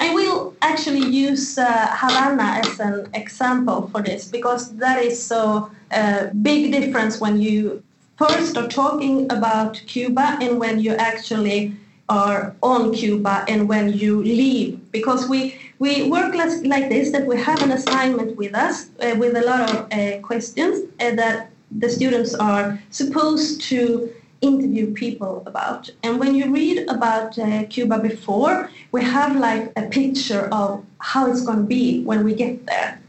I 0.00 0.12
will 0.12 0.54
actually 0.62 1.06
use 1.06 1.56
uh, 1.56 1.86
Havana 2.00 2.60
as 2.62 2.80
an 2.80 3.08
example 3.14 3.88
for 3.90 4.02
this 4.02 4.28
because 4.28 4.76
that 4.76 5.02
is 5.02 5.16
so 5.22 5.70
uh, 5.92 6.26
big 6.42 6.72
difference 6.72 7.20
when 7.20 7.40
you 7.40 7.82
first 8.18 8.56
are 8.56 8.68
talking 8.68 9.30
about 9.30 9.80
Cuba 9.86 10.38
and 10.40 10.58
when 10.58 10.80
you 10.80 10.92
actually 11.10 11.76
are 12.08 12.54
on 12.62 12.92
Cuba 12.92 13.44
and 13.48 13.68
when 13.68 13.92
you 13.92 14.22
leave. 14.22 14.80
Because 14.92 15.28
we 15.28 15.58
we 15.78 16.08
work 16.10 16.34
like 16.34 16.88
this 16.88 17.10
that 17.12 17.26
we 17.26 17.36
have 17.40 17.62
an 17.62 17.72
assignment 17.72 18.36
with 18.36 18.54
us 18.54 18.88
uh, 19.00 19.14
with 19.18 19.36
a 19.36 19.42
lot 19.42 19.70
of 19.70 19.76
uh, 19.92 20.18
questions 20.20 20.88
uh, 21.00 21.14
that 21.14 21.50
the 21.70 21.88
students 21.88 22.34
are 22.34 22.78
supposed 22.90 23.62
to 23.62 24.12
interview 24.40 24.92
people 24.92 25.42
about. 25.46 25.90
And 26.02 26.20
when 26.20 26.34
you 26.34 26.52
read 26.52 26.86
about 26.88 27.38
uh, 27.38 27.64
Cuba 27.64 27.98
before 27.98 28.70
we 28.92 29.02
have 29.02 29.36
like 29.36 29.72
a 29.76 29.82
picture 29.82 30.48
of 30.52 30.84
how 30.98 31.30
it's 31.30 31.44
going 31.44 31.58
to 31.58 31.64
be 31.64 32.04
when 32.04 32.24
we 32.24 32.34
get 32.34 32.66
there. 32.66 33.00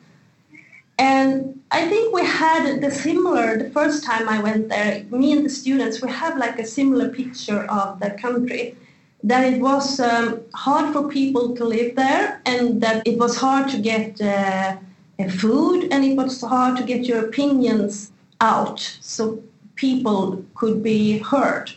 And 0.97 1.61
I 1.71 1.87
think 1.89 2.13
we 2.13 2.25
had 2.25 2.79
the 2.81 2.89
similar 2.89 3.57
the 3.57 3.69
first 3.71 4.05
time 4.05 4.29
I 4.29 4.39
went 4.41 4.69
there 4.69 5.03
me 5.11 5.33
and 5.33 5.45
the 5.45 5.49
students 5.49 6.01
we 6.01 6.09
have 6.09 6.37
like 6.37 6.57
a 6.57 6.65
similar 6.65 7.09
picture 7.09 7.63
of 7.65 7.99
the 7.99 8.11
country 8.11 8.77
that 9.25 9.51
it 9.51 9.60
was 9.60 10.00
um, 10.00 10.39
hard 10.53 10.94
for 10.94 11.10
people 11.10 11.55
to 11.55 11.65
live 11.65 11.96
there 11.96 12.39
and 12.46 12.79
that 12.79 13.01
it 13.08 13.17
was 13.17 13.36
hard 13.36 13.67
to 13.67 13.79
get 13.79 14.22
uh, 14.22 14.77
food 15.39 15.88
and 15.91 16.05
it 16.05 16.15
was 16.15 16.41
hard 16.41 16.77
to 16.77 16.84
get 16.84 17.08
your 17.08 17.25
opinions 17.25 18.12
out 18.39 18.79
so 19.01 19.41
people 19.75 20.46
could 20.53 20.84
be 20.84 21.17
heard. 21.17 21.72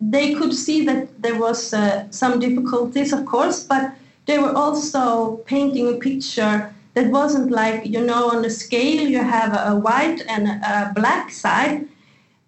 They 0.00 0.34
could 0.34 0.54
see 0.54 0.86
that 0.86 1.20
there 1.20 1.38
was 1.38 1.74
uh, 1.74 2.10
some 2.10 2.40
difficulties, 2.40 3.12
of 3.12 3.26
course, 3.26 3.62
but 3.62 3.92
they 4.24 4.38
were 4.38 4.56
also 4.56 5.36
painting 5.44 5.86
a 5.88 5.98
picture 5.98 6.74
that 6.94 7.08
wasn't 7.08 7.50
like, 7.50 7.84
you 7.84 8.00
know, 8.00 8.30
on 8.30 8.40
the 8.40 8.48
scale 8.48 9.06
you 9.06 9.22
have 9.22 9.52
a 9.52 9.78
white 9.78 10.22
and 10.28 10.48
a 10.48 10.92
black 10.94 11.30
side. 11.30 11.86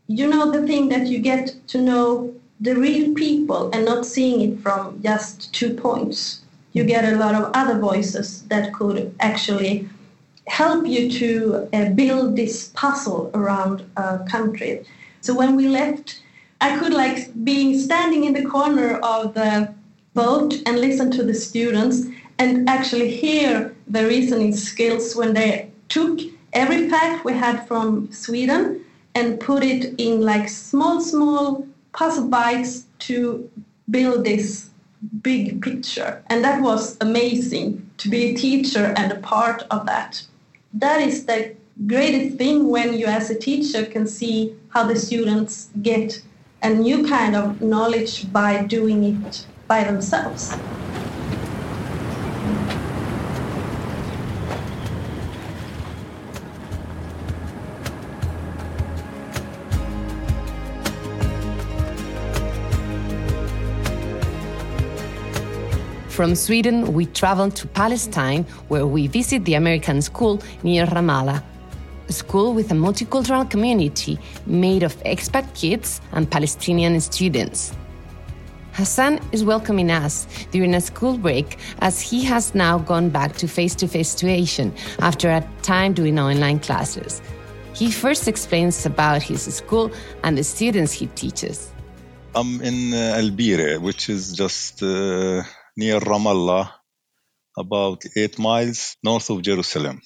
You 0.07 0.27
know, 0.27 0.51
the 0.51 0.67
thing 0.67 0.89
that 0.89 1.07
you 1.07 1.19
get 1.19 1.55
to 1.69 1.83
know 1.83 2.35
the 2.61 2.75
real 2.75 3.15
people 3.15 3.71
and 3.73 3.85
not 3.85 4.07
seeing 4.07 4.41
it 4.41 4.61
from 4.61 5.03
just 5.03 5.53
two 5.53 5.75
points. 5.75 6.41
You 6.73 6.85
get 6.85 7.05
a 7.05 7.17
lot 7.17 7.35
of 7.35 7.51
other 7.55 7.79
voices 7.79 8.43
that 8.45 8.73
could 8.73 9.15
actually 9.21 9.89
help 10.47 10.87
you 10.87 11.11
to 11.11 11.69
uh, 11.73 11.89
build 11.91 12.37
this 12.37 12.69
puzzle 12.75 13.31
around 13.35 13.85
a 13.97 14.21
country. 14.29 14.85
So 15.21 15.35
when 15.35 15.57
we 15.57 15.69
left, 15.69 16.23
I 16.61 16.79
could 16.79 16.95
like 16.95 17.45
being 17.45 17.79
standing 17.79 18.25
in 18.25 18.33
the 18.33 18.47
corner 18.47 18.99
of 18.99 19.35
the 19.35 19.75
boat 20.15 20.55
and 20.65 20.81
listen 20.81 21.11
to 21.13 21.23
the 21.23 21.35
students 21.35 22.07
and 22.39 22.69
actually 22.69 23.11
hear 23.11 23.75
the 23.89 24.07
reasoning 24.07 24.55
skills 24.55 25.15
when 25.17 25.35
they 25.35 25.71
took 25.89 26.21
every 26.53 26.89
fact 26.89 27.25
we 27.25 27.33
had 27.33 27.67
from 27.67 28.11
Sweden 28.13 28.85
and 29.15 29.41
put 29.41 29.63
it 29.63 29.95
in 29.99 30.21
like 30.21 30.49
small, 30.49 31.01
small 31.01 31.67
bites 32.31 32.87
to 32.99 33.51
build 33.91 34.25
this 34.25 34.71
big 35.23 35.63
picture. 35.63 36.23
And 36.27 36.45
that 36.45 36.63
was 36.63 36.97
amazing 37.01 37.91
to 37.99 38.09
be 38.09 38.25
a 38.25 38.35
teacher 38.35 38.95
and 38.97 39.13
a 39.13 39.21
part 39.21 39.63
of 39.71 39.87
that. 39.87 40.23
That 40.73 41.01
is 41.01 41.27
the 41.27 41.55
greatest 41.87 42.39
thing 42.39 42.69
when 42.69 42.95
you 42.95 43.07
as 43.07 43.31
a 43.31 43.39
teacher 43.39 43.87
can 43.87 44.07
see 44.07 44.55
how 44.69 44.85
the 44.85 44.97
students 44.97 45.71
get 45.83 46.23
a 46.63 46.71
new 46.71 47.07
kind 47.07 47.37
of 47.37 47.61
knowledge 47.61 48.33
by 48.33 48.65
doing 48.65 49.05
it 49.05 49.47
by 49.69 49.85
themselves. 49.85 50.63
From 66.17 66.35
Sweden, 66.35 66.95
we 66.95 67.05
travel 67.05 67.51
to 67.51 67.67
Palestine, 67.67 68.45
where 68.69 68.87
we 68.87 69.07
visit 69.07 69.45
the 69.45 69.53
American 69.53 70.01
school 70.01 70.41
near 70.63 70.87
Ramallah. 70.87 71.43
A 72.09 72.13
school 72.13 72.55
with 72.55 72.71
a 72.71 72.75
multicultural 72.75 73.51
community 73.51 74.19
made 74.47 74.83
of 74.83 74.97
expat 75.05 75.45
kids 75.55 76.01
and 76.13 76.31
Palestinian 76.31 76.99
students. 77.03 77.75
Hassan 78.73 79.21
is 79.33 79.45
welcoming 79.45 79.91
us 79.91 80.27
during 80.53 80.73
a 80.73 80.81
school 80.81 81.19
break 81.19 81.59
as 81.81 82.01
he 82.01 82.25
has 82.25 82.55
now 82.55 82.79
gone 82.79 83.11
back 83.11 83.37
to 83.37 83.47
face 83.47 83.75
to 83.75 83.87
face 83.87 84.15
tuition 84.15 84.73
after 85.01 85.29
a 85.29 85.47
time 85.61 85.93
doing 85.93 86.19
online 86.19 86.61
classes. 86.61 87.21
He 87.75 87.91
first 87.91 88.27
explains 88.27 88.87
about 88.87 89.23
his 89.23 89.43
school 89.55 89.93
and 90.25 90.39
the 90.39 90.45
students 90.45 90.95
he 90.95 91.09
teaches. 91.09 91.71
I'm 92.35 92.63
in 92.63 92.95
uh, 92.95 93.19
Al 93.19 93.29
Bireh, 93.29 93.79
which 93.83 94.09
is 94.09 94.33
just 94.33 94.83
uh, 94.83 95.43
near 95.77 96.01
Ramallah, 96.01 96.71
about 97.57 98.03
eight 98.17 98.39
miles 98.39 98.97
north 99.03 99.31
of 99.31 99.43
Jerusalem. 99.43 100.01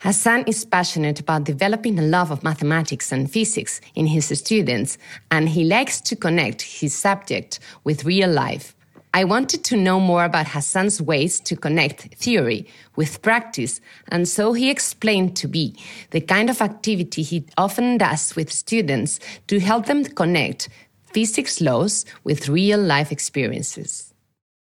Hassan 0.00 0.42
is 0.48 0.64
passionate 0.64 1.20
about 1.20 1.44
developing 1.44 1.96
a 1.96 2.02
love 2.02 2.32
of 2.32 2.42
mathematics 2.42 3.12
and 3.12 3.30
physics 3.30 3.80
in 3.94 4.06
his 4.06 4.36
students, 4.36 4.98
and 5.30 5.48
he 5.48 5.62
likes 5.62 6.00
to 6.00 6.16
connect 6.16 6.62
his 6.62 6.92
subject 6.92 7.60
with 7.84 8.04
real 8.04 8.28
life. 8.28 8.74
I 9.14 9.24
wanted 9.24 9.62
to 9.64 9.76
know 9.76 10.00
more 10.00 10.24
about 10.24 10.48
Hassan's 10.48 11.00
ways 11.00 11.38
to 11.40 11.54
connect 11.54 12.14
theory 12.16 12.66
with 12.96 13.22
practice, 13.22 13.80
and 14.08 14.26
so 14.26 14.54
he 14.54 14.70
explained 14.70 15.36
to 15.36 15.48
me 15.48 15.76
the 16.10 16.20
kind 16.20 16.50
of 16.50 16.60
activity 16.60 17.22
he 17.22 17.44
often 17.56 17.98
does 17.98 18.34
with 18.34 18.50
students 18.50 19.20
to 19.46 19.60
help 19.60 19.86
them 19.86 20.04
connect 20.04 20.68
physics 21.04 21.60
laws 21.60 22.04
with 22.24 22.48
real 22.48 22.80
life 22.80 23.12
experiences. 23.12 24.11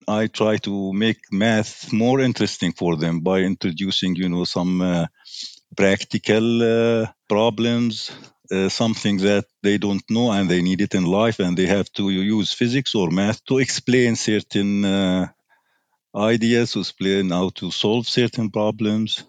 I 0.07 0.27
try 0.27 0.57
to 0.57 0.93
make 0.93 1.19
math 1.31 1.91
more 1.93 2.19
interesting 2.21 2.73
for 2.73 2.95
them 2.97 3.21
by 3.21 3.39
introducing, 3.39 4.15
you 4.15 4.29
know, 4.29 4.43
some 4.45 4.81
uh, 4.81 5.07
practical 5.77 6.47
uh, 6.63 7.07
problems 7.29 8.11
uh, 8.51 8.69
something 8.69 9.17
that 9.17 9.45
they 9.63 9.77
don't 9.77 10.03
know 10.09 10.31
and 10.31 10.49
they 10.49 10.61
need 10.61 10.81
it 10.81 10.93
in 10.95 11.05
life 11.05 11.39
and 11.39 11.57
they 11.57 11.65
have 11.67 11.91
to 11.93 12.09
use 12.09 12.51
physics 12.53 12.95
or 12.95 13.09
math 13.09 13.43
to 13.45 13.59
explain 13.59 14.15
certain 14.15 14.83
uh, 14.85 15.27
ideas 16.15 16.73
to 16.73 16.79
explain 16.79 17.29
how 17.29 17.49
to 17.49 17.71
solve 17.71 18.07
certain 18.07 18.49
problems. 18.49 19.23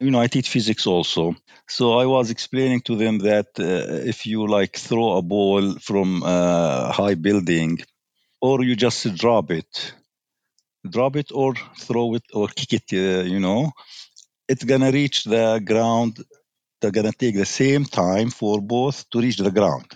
You 0.00 0.10
know 0.10 0.20
i 0.20 0.28
teach 0.28 0.48
physics 0.50 0.86
also. 0.86 1.36
So 1.68 1.94
i 1.98 2.06
was 2.06 2.30
explaining 2.30 2.82
to 2.82 2.96
them 2.96 3.18
that 3.20 3.48
uh, 3.58 4.08
if 4.12 4.26
you 4.26 4.46
like 4.48 4.76
throw 4.76 5.18
a 5.18 5.22
ball 5.22 5.74
from 5.88 6.22
a 6.24 6.92
high 6.92 7.14
building 7.14 7.80
or 8.40 8.64
you 8.64 8.76
just 8.76 9.14
drop 9.16 9.50
it. 9.50 9.94
Drop 10.88 11.16
it 11.16 11.30
or 11.32 11.54
throw 11.78 12.14
it 12.14 12.24
or 12.34 12.48
kick 12.48 12.72
it 12.74 12.88
uh, 12.92 13.22
you 13.24 13.40
know. 13.40 13.72
It's 14.48 14.64
gonna 14.64 14.92
reach 14.92 15.24
the 15.24 15.60
ground 15.64 16.18
they're 16.80 16.92
to 16.92 17.12
take 17.12 17.36
the 17.36 17.46
same 17.46 17.84
time 17.86 18.30
for 18.30 18.60
both 18.60 19.08
to 19.10 19.20
reach 19.20 19.38
the 19.38 19.50
ground. 19.50 19.86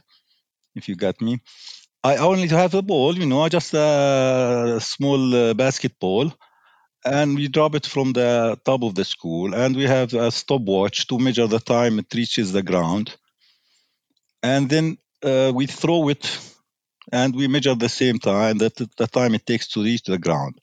If 0.75 0.89
you 0.89 0.97
got 0.97 1.21
me, 1.21 1.41
I 2.05 2.17
only 2.19 2.49
have 2.49 2.75
a 2.75 2.83
ball, 2.83 3.19
you 3.19 3.27
know, 3.27 3.49
just 3.49 3.75
a 3.75 4.79
small 4.83 5.35
uh, 5.35 5.55
basketball, 5.55 6.33
and 7.05 7.37
we 7.37 7.49
drop 7.49 7.75
it 7.77 7.87
from 7.87 8.13
the 8.15 8.59
top 8.65 8.83
of 8.85 8.95
the 8.97 9.05
school, 9.05 9.55
and 9.55 9.77
we 9.77 9.85
have 9.85 10.15
a 10.15 10.31
stopwatch 10.31 11.07
to 11.09 11.19
measure 11.19 11.47
the 11.49 11.61
time 11.61 11.99
it 12.01 12.15
reaches 12.15 12.53
the 12.53 12.63
ground, 12.63 13.17
and 14.43 14.69
then 14.69 14.99
uh, 15.23 15.53
we 15.55 15.67
throw 15.67 16.09
it, 16.09 16.25
and 17.13 17.35
we 17.35 17.49
measure 17.49 17.75
the 17.75 17.89
same 17.89 18.19
time 18.19 18.59
that 18.59 18.77
the 18.77 19.07
time 19.07 19.35
it 19.35 19.47
takes 19.47 19.69
to 19.69 19.83
reach 19.83 20.03
the 20.05 20.19
ground. 20.19 20.61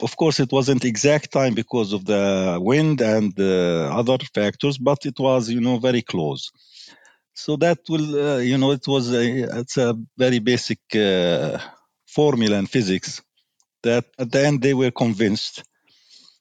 Of 0.00 0.16
course, 0.16 0.40
it 0.40 0.50
wasn't 0.50 0.84
exact 0.84 1.30
time 1.32 1.54
because 1.54 1.92
of 1.92 2.04
the 2.04 2.58
wind 2.60 3.00
and 3.00 3.38
other 3.38 4.18
factors, 4.34 4.78
but 4.78 5.06
it 5.06 5.18
was, 5.18 5.48
you 5.50 5.60
know, 5.60 5.78
very 5.78 6.02
close. 6.02 6.50
So 7.34 7.56
that 7.56 7.78
will, 7.88 8.36
uh, 8.36 8.38
you 8.38 8.58
know, 8.58 8.72
it 8.72 8.86
was 8.86 9.12
a, 9.12 9.60
it's 9.60 9.76
a 9.76 9.96
very 10.18 10.38
basic 10.38 10.80
uh, 10.94 11.58
formula 12.06 12.58
in 12.58 12.66
physics 12.66 13.22
that 13.82 14.04
at 14.18 14.30
the 14.30 14.46
end 14.46 14.62
they 14.62 14.74
were 14.74 14.90
convinced. 14.90 15.62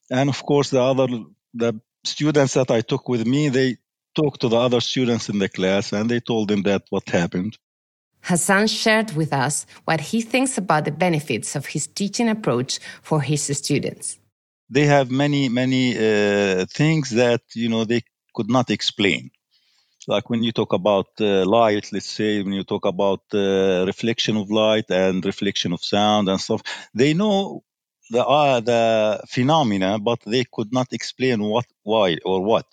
And 0.09 0.29
of 0.29 0.43
course, 0.43 0.69
the 0.69 0.81
other 0.81 1.07
the 1.53 1.79
students 2.03 2.53
that 2.55 2.71
I 2.71 2.81
took 2.81 3.07
with 3.07 3.25
me, 3.25 3.49
they 3.49 3.77
talked 4.15 4.41
to 4.41 4.49
the 4.49 4.57
other 4.57 4.81
students 4.81 5.29
in 5.29 5.39
the 5.39 5.49
class 5.49 5.93
and 5.93 6.09
they 6.09 6.19
told 6.19 6.49
them 6.49 6.63
that 6.63 6.83
what 6.89 7.07
happened. 7.09 7.57
Hassan 8.23 8.67
shared 8.67 9.11
with 9.13 9.33
us 9.33 9.65
what 9.85 9.99
he 9.99 10.21
thinks 10.21 10.57
about 10.57 10.85
the 10.85 10.91
benefits 10.91 11.55
of 11.55 11.65
his 11.67 11.87
teaching 11.87 12.29
approach 12.29 12.79
for 13.01 13.21
his 13.21 13.43
students. 13.57 14.19
They 14.69 14.85
have 14.85 15.11
many, 15.11 15.49
many 15.49 15.97
uh, 15.97 16.65
things 16.65 17.09
that 17.11 17.41
you 17.53 17.69
know 17.69 17.83
they 17.83 18.03
could 18.33 18.49
not 18.49 18.69
explain. 18.69 19.31
Like 20.07 20.29
when 20.29 20.41
you 20.43 20.51
talk 20.51 20.73
about 20.73 21.07
uh, 21.19 21.45
light, 21.45 21.91
let's 21.91 22.09
say 22.09 22.41
when 22.41 22.53
you 22.53 22.63
talk 22.63 22.85
about 22.85 23.21
uh, 23.33 23.83
reflection 23.85 24.35
of 24.35 24.49
light 24.49 24.85
and 24.89 25.23
reflection 25.23 25.73
of 25.73 25.83
sound 25.83 26.27
and 26.27 26.39
stuff, 26.39 26.63
they 26.93 27.13
know 27.13 27.63
the 28.09 28.25
uh, 28.25 28.59
the 28.61 29.21
phenomena, 29.27 29.99
but 29.99 30.19
they 30.25 30.45
could 30.51 30.73
not 30.73 30.87
explain 30.91 31.41
what, 31.43 31.65
why, 31.83 32.17
or 32.25 32.43
what. 32.43 32.65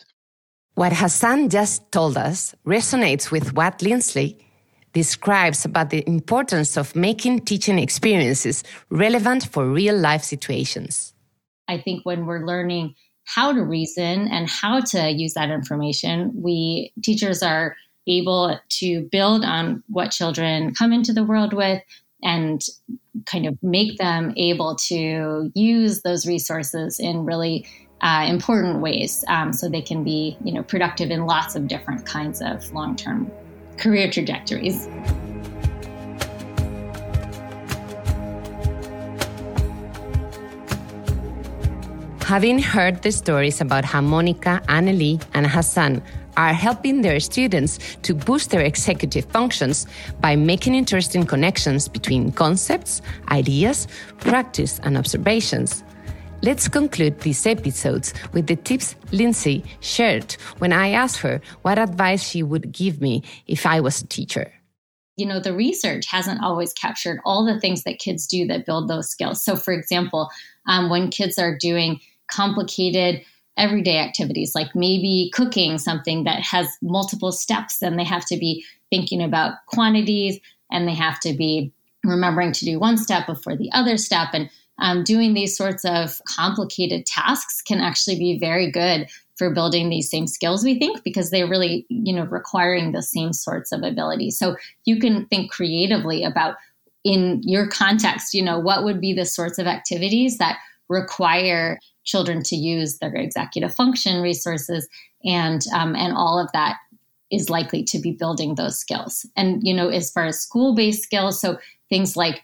What 0.74 0.92
Hassan 0.92 1.48
just 1.48 1.90
told 1.90 2.16
us 2.16 2.54
resonates 2.64 3.30
with 3.30 3.52
what 3.52 3.82
Lindsay 3.82 4.38
describes 5.02 5.64
about 5.64 5.90
the 5.90 6.02
importance 6.08 6.76
of 6.76 6.96
making 6.96 7.36
teaching 7.50 7.78
experiences 7.78 8.64
relevant 8.90 9.42
for 9.52 9.64
real 9.64 9.96
life 9.96 10.24
situations. 10.24 11.14
I 11.68 11.78
think 11.78 12.04
when 12.04 12.26
we're 12.26 12.44
learning 12.44 12.94
how 13.24 13.52
to 13.52 13.62
reason 13.62 14.26
and 14.28 14.48
how 14.48 14.80
to 14.80 15.10
use 15.10 15.34
that 15.34 15.50
information, 15.50 16.32
we 16.34 16.92
teachers 17.04 17.42
are 17.42 17.76
able 18.08 18.58
to 18.80 18.88
build 19.12 19.44
on 19.44 19.84
what 19.86 20.10
children 20.10 20.74
come 20.74 20.92
into 20.92 21.12
the 21.12 21.24
world 21.24 21.52
with 21.52 21.80
and 22.22 22.60
kind 23.26 23.46
of 23.46 23.56
make 23.62 23.98
them 23.98 24.32
able 24.36 24.74
to 24.74 25.52
use 25.54 26.02
those 26.02 26.26
resources 26.26 26.98
in 26.98 27.24
really 27.24 27.66
uh, 28.00 28.24
important 28.28 28.80
ways 28.80 29.24
um, 29.28 29.52
so 29.52 29.68
they 29.68 29.82
can 29.82 30.02
be 30.02 30.36
you 30.44 30.52
know 30.52 30.62
productive 30.62 31.10
in 31.10 31.26
lots 31.26 31.54
of 31.54 31.68
different 31.68 32.06
kinds 32.06 32.40
of 32.40 32.72
long-term 32.72 33.30
career 33.78 34.10
trajectories. 34.10 34.88
Having 42.28 42.58
heard 42.58 43.00
the 43.02 43.10
stories 43.10 43.62
about 43.62 43.86
how 43.86 44.02
Monica, 44.02 44.60
Annelie, 44.68 45.18
and 45.32 45.46
Hassan 45.46 46.02
are 46.36 46.52
helping 46.52 47.00
their 47.00 47.18
students 47.20 47.78
to 48.02 48.14
boost 48.14 48.50
their 48.50 48.60
executive 48.60 49.24
functions 49.24 49.86
by 50.20 50.36
making 50.36 50.74
interesting 50.74 51.24
connections 51.24 51.88
between 51.88 52.30
concepts, 52.30 53.00
ideas, 53.30 53.88
practice, 54.18 54.78
and 54.84 54.98
observations, 54.98 55.82
Let's 56.40 56.68
conclude 56.68 57.18
these 57.20 57.44
episodes 57.46 58.14
with 58.32 58.46
the 58.46 58.54
tips 58.54 58.94
Lindsay 59.10 59.64
shared 59.80 60.34
when 60.58 60.72
I 60.72 60.90
asked 60.90 61.18
her 61.18 61.40
what 61.62 61.80
advice 61.80 62.22
she 62.22 62.44
would 62.44 62.70
give 62.70 63.00
me 63.00 63.24
if 63.48 63.66
I 63.66 63.80
was 63.80 64.00
a 64.00 64.06
teacher. 64.06 64.52
You 65.16 65.26
know, 65.26 65.40
the 65.40 65.52
research 65.52 66.06
hasn't 66.06 66.40
always 66.40 66.72
captured 66.72 67.18
all 67.24 67.44
the 67.44 67.58
things 67.58 67.82
that 67.82 67.98
kids 67.98 68.28
do 68.28 68.46
that 68.46 68.66
build 68.66 68.88
those 68.88 69.10
skills. 69.10 69.42
So, 69.42 69.56
for 69.56 69.72
example, 69.72 70.30
um, 70.68 70.90
when 70.90 71.10
kids 71.10 71.38
are 71.40 71.58
doing 71.58 72.00
complicated 72.30 73.22
everyday 73.56 73.98
activities, 73.98 74.54
like 74.54 74.76
maybe 74.76 75.32
cooking 75.34 75.76
something 75.76 76.22
that 76.22 76.40
has 76.42 76.68
multiple 76.80 77.32
steps, 77.32 77.82
and 77.82 77.98
they 77.98 78.04
have 78.04 78.24
to 78.26 78.36
be 78.36 78.64
thinking 78.90 79.20
about 79.20 79.54
quantities 79.66 80.38
and 80.70 80.86
they 80.86 80.94
have 80.94 81.18
to 81.20 81.34
be 81.34 81.72
remembering 82.04 82.52
to 82.52 82.64
do 82.64 82.78
one 82.78 82.96
step 82.96 83.26
before 83.26 83.56
the 83.56 83.72
other 83.72 83.96
step. 83.96 84.28
And 84.32 84.48
um, 84.78 85.02
doing 85.04 85.34
these 85.34 85.56
sorts 85.56 85.84
of 85.84 86.20
complicated 86.26 87.06
tasks 87.06 87.62
can 87.62 87.80
actually 87.80 88.18
be 88.18 88.38
very 88.38 88.70
good 88.70 89.08
for 89.36 89.52
building 89.52 89.88
these 89.88 90.10
same 90.10 90.26
skills 90.26 90.64
we 90.64 90.78
think 90.78 91.02
because 91.04 91.30
they're 91.30 91.48
really 91.48 91.86
you 91.88 92.12
know 92.12 92.24
requiring 92.24 92.92
the 92.92 93.02
same 93.02 93.32
sorts 93.32 93.72
of 93.72 93.82
abilities 93.82 94.38
so 94.38 94.56
you 94.84 94.98
can 94.98 95.26
think 95.26 95.50
creatively 95.50 96.24
about 96.24 96.56
in 97.04 97.40
your 97.44 97.68
context 97.68 98.34
you 98.34 98.42
know 98.42 98.58
what 98.58 98.84
would 98.84 99.00
be 99.00 99.12
the 99.12 99.24
sorts 99.24 99.58
of 99.58 99.66
activities 99.66 100.38
that 100.38 100.58
require 100.88 101.78
children 102.04 102.42
to 102.42 102.56
use 102.56 102.98
their 102.98 103.14
executive 103.14 103.74
function 103.74 104.20
resources 104.22 104.88
and 105.24 105.62
um, 105.74 105.94
and 105.94 106.14
all 106.14 106.38
of 106.38 106.50
that 106.52 106.76
is 107.30 107.50
likely 107.50 107.84
to 107.84 107.98
be 107.98 108.12
building 108.12 108.54
those 108.54 108.78
skills. 108.78 109.26
And 109.36 109.60
you 109.62 109.74
know 109.74 109.88
as 109.88 110.10
far 110.10 110.26
as 110.26 110.40
school-based 110.40 111.02
skills 111.02 111.40
so 111.40 111.58
things 111.88 112.16
like 112.16 112.42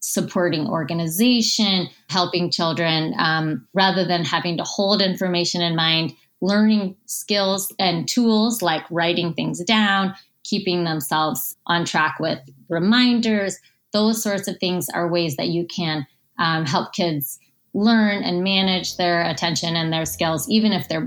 supporting 0.00 0.66
organization, 0.66 1.88
helping 2.08 2.50
children 2.50 3.14
um, 3.18 3.66
rather 3.74 4.04
than 4.04 4.24
having 4.24 4.56
to 4.56 4.64
hold 4.64 5.00
information 5.00 5.62
in 5.62 5.76
mind, 5.76 6.14
learning 6.40 6.96
skills 7.06 7.72
and 7.78 8.08
tools 8.08 8.62
like 8.62 8.82
writing 8.90 9.34
things 9.34 9.62
down, 9.64 10.14
keeping 10.42 10.84
themselves 10.84 11.56
on 11.66 11.84
track 11.84 12.16
with 12.18 12.38
reminders. 12.68 13.58
Those 13.92 14.22
sorts 14.22 14.48
of 14.48 14.58
things 14.58 14.88
are 14.88 15.08
ways 15.08 15.36
that 15.36 15.48
you 15.48 15.66
can 15.66 16.06
um, 16.38 16.64
help 16.64 16.92
kids 16.94 17.38
learn 17.74 18.22
and 18.22 18.42
manage 18.42 18.96
their 18.96 19.22
attention 19.22 19.76
and 19.76 19.92
their 19.92 20.06
skills, 20.06 20.48
even 20.48 20.72
if 20.72 20.88
their 20.88 21.06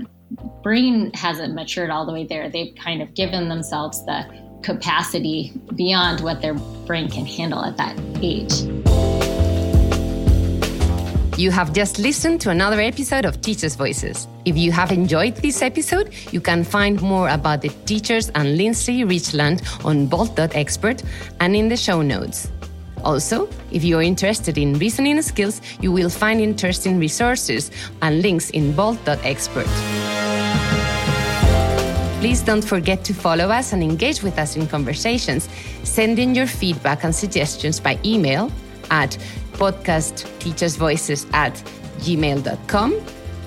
brain 0.62 1.10
hasn't 1.14 1.54
matured 1.54 1.90
all 1.90 2.06
the 2.06 2.12
way 2.12 2.24
there. 2.24 2.48
They've 2.48 2.74
kind 2.76 3.02
of 3.02 3.14
given 3.14 3.48
themselves 3.48 4.04
the 4.06 4.24
capacity 4.64 5.52
beyond 5.76 6.20
what 6.20 6.40
their 6.40 6.54
brain 6.86 7.08
can 7.08 7.26
handle 7.26 7.62
at 7.64 7.76
that 7.76 7.96
age. 8.22 8.52
You 11.36 11.50
have 11.50 11.72
just 11.72 11.98
listened 11.98 12.40
to 12.42 12.50
another 12.50 12.80
episode 12.80 13.24
of 13.24 13.40
Teachers 13.40 13.74
Voices. 13.74 14.28
If 14.44 14.56
you 14.56 14.70
have 14.70 14.92
enjoyed 14.92 15.34
this 15.36 15.62
episode, 15.62 16.14
you 16.30 16.40
can 16.40 16.62
find 16.62 17.02
more 17.02 17.28
about 17.28 17.60
the 17.60 17.70
teachers 17.86 18.30
and 18.36 18.56
Lindsay 18.56 19.02
Richland 19.02 19.62
on 19.84 20.06
Bold.expert 20.06 21.02
and 21.40 21.56
in 21.56 21.68
the 21.68 21.76
show 21.76 22.02
notes. 22.02 22.52
Also, 23.02 23.48
if 23.72 23.82
you're 23.82 24.02
interested 24.02 24.56
in 24.58 24.78
reasoning 24.78 25.20
skills, 25.22 25.60
you 25.80 25.90
will 25.90 26.08
find 26.08 26.40
interesting 26.40 27.00
resources 27.00 27.70
and 28.00 28.22
links 28.22 28.50
in 28.50 28.72
Bold.expert. 28.72 30.23
Please 32.24 32.40
don't 32.40 32.64
forget 32.64 33.04
to 33.04 33.12
follow 33.12 33.50
us 33.50 33.74
and 33.74 33.82
engage 33.82 34.22
with 34.22 34.38
us 34.38 34.56
in 34.56 34.66
conversations. 34.66 35.46
Send 35.82 36.18
in 36.18 36.34
your 36.34 36.46
feedback 36.46 37.04
and 37.04 37.14
suggestions 37.14 37.78
by 37.78 37.98
email 38.02 38.50
at 38.90 39.18
podcastteachersvoices 39.58 41.30
at 41.34 41.52
gmail.com. 41.98 42.98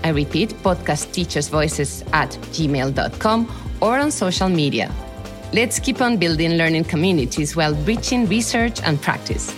I 0.04 0.10
repeat, 0.10 0.50
podcastteachersvoices 0.62 2.08
at 2.14 2.30
gmail.com 2.54 3.52
or 3.82 3.98
on 3.98 4.12
social 4.12 4.48
media. 4.48 4.94
Let's 5.54 5.80
keep 5.80 6.00
on 6.00 6.18
building 6.18 6.52
learning 6.52 6.84
communities 6.84 7.56
while 7.56 7.74
bridging 7.74 8.28
research 8.28 8.80
and 8.84 9.02
practice. 9.02 9.52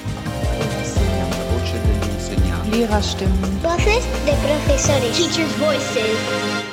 Lehrerstimmen. 2.72 3.60
Voces 3.60 4.06
de 4.26 4.34
profesores. 4.46 5.18
Teachers' 5.18 5.52
voices. 5.58 6.69